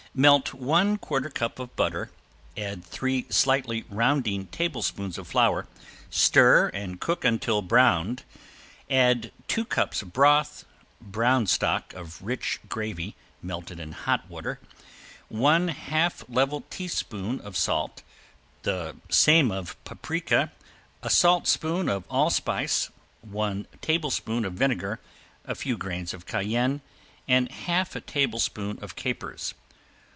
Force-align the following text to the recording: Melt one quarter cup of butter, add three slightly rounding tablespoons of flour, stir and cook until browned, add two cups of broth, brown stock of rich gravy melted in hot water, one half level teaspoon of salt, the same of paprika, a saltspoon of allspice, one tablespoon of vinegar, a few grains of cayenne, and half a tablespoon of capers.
Melt 0.13 0.53
one 0.53 0.97
quarter 0.97 1.29
cup 1.29 1.57
of 1.57 1.73
butter, 1.77 2.11
add 2.57 2.83
three 2.83 3.25
slightly 3.29 3.85
rounding 3.87 4.47
tablespoons 4.47 5.17
of 5.17 5.25
flour, 5.25 5.67
stir 6.09 6.67
and 6.73 6.99
cook 6.99 7.23
until 7.23 7.61
browned, 7.61 8.23
add 8.89 9.31
two 9.47 9.63
cups 9.63 10.01
of 10.01 10.11
broth, 10.11 10.65
brown 10.99 11.47
stock 11.47 11.93
of 11.93 12.21
rich 12.21 12.59
gravy 12.67 13.15
melted 13.41 13.79
in 13.79 13.93
hot 13.93 14.29
water, 14.29 14.59
one 15.29 15.69
half 15.69 16.25
level 16.27 16.65
teaspoon 16.69 17.39
of 17.39 17.55
salt, 17.55 18.03
the 18.63 18.97
same 19.07 19.49
of 19.49 19.81
paprika, 19.85 20.51
a 21.01 21.09
saltspoon 21.09 21.87
of 21.87 22.03
allspice, 22.09 22.89
one 23.21 23.65
tablespoon 23.79 24.43
of 24.43 24.55
vinegar, 24.55 24.99
a 25.45 25.55
few 25.55 25.77
grains 25.77 26.13
of 26.13 26.25
cayenne, 26.25 26.81
and 27.29 27.49
half 27.49 27.95
a 27.95 28.01
tablespoon 28.01 28.77
of 28.81 28.97
capers. 28.97 29.53